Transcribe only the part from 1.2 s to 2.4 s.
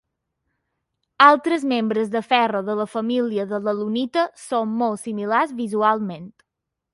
Altres membres de